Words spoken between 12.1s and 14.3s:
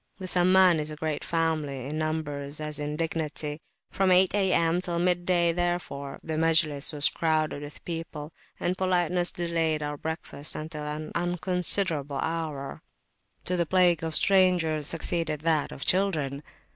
hour. To the plague of